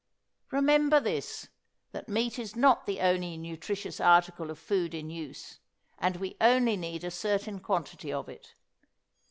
Remember 0.49 0.99
this, 0.99 1.49
that 1.91 2.09
meat 2.09 2.39
is 2.39 2.55
not 2.55 2.87
the 2.87 3.01
only 3.01 3.37
nutritious 3.37 3.99
article 3.99 4.49
of 4.49 4.57
food 4.57 4.95
in 4.95 5.11
use, 5.11 5.59
and 5.99 6.15
we 6.15 6.35
only 6.41 6.75
need 6.75 7.03
a 7.03 7.11
certain 7.11 7.59
quantity 7.59 8.11
of 8.11 8.27
it. 8.27 8.55